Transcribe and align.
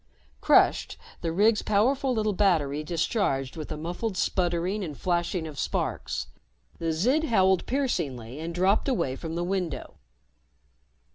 Crushed, 0.41 0.97
the 1.21 1.31
rig's 1.31 1.61
powerful 1.61 2.11
little 2.11 2.33
battery 2.33 2.83
discharged 2.83 3.55
with 3.55 3.71
a 3.71 3.77
muffled 3.77 4.17
sputtering 4.17 4.83
and 4.83 4.97
flashing 4.97 5.45
of 5.47 5.59
sparks. 5.59 6.25
The 6.79 6.91
Zid 6.91 7.25
howled 7.25 7.67
piercingly 7.67 8.39
and 8.39 8.51
dropped 8.51 8.89
away 8.89 9.15
from 9.15 9.35
the 9.35 9.43
window. 9.43 9.97